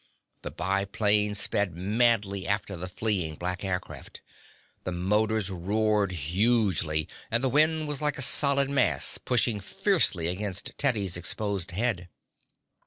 [0.41, 4.19] The biplane sped madly after the fleeing black aircraft.
[4.83, 10.73] The motors roared hugely, and the wind was like a solid mass, pushing fiercely against
[10.79, 12.09] Teddy's exposed head.